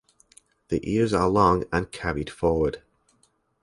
The 0.69 0.79
ears 0.91 1.13
are 1.13 1.29
long 1.29 1.65
and 1.71 1.91
carried 1.91 2.31
forward. 2.31 2.81